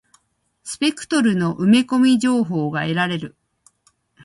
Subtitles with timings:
[0.63, 3.35] スペクトルの埋め込み情報が得られる。